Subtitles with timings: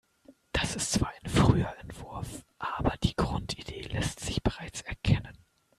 [0.51, 5.37] Das ist zwar ein früher Entwurf, aber die Grundidee lässt sich bereits erkennen.